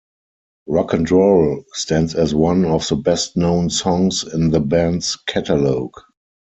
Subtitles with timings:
[0.65, 5.93] "Rock and Roll" stands as one of the best-known songs in the band's catalogue.